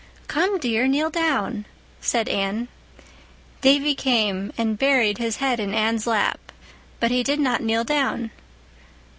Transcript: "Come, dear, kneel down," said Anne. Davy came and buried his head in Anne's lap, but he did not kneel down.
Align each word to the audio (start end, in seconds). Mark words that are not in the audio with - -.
"Come, 0.27 0.57
dear, 0.57 0.87
kneel 0.87 1.11
down," 1.11 1.65
said 2.01 2.27
Anne. 2.27 2.69
Davy 3.61 3.93
came 3.93 4.51
and 4.57 4.75
buried 4.79 5.19
his 5.19 5.37
head 5.37 5.59
in 5.59 5.75
Anne's 5.75 6.07
lap, 6.07 6.39
but 6.99 7.11
he 7.11 7.21
did 7.21 7.39
not 7.39 7.61
kneel 7.61 7.83
down. 7.83 8.31